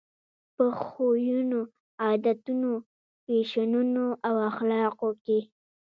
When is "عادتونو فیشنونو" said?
2.03-4.05